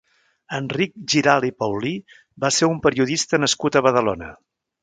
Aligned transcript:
Enric 0.59 0.93
Giralt 1.13 1.47
i 1.51 1.53
Paulí 1.63 1.93
va 2.47 2.53
ser 2.57 2.73
un 2.73 2.83
periodista 2.89 3.43
nascut 3.45 3.79
a 3.81 3.87
Badalona. 3.91 4.33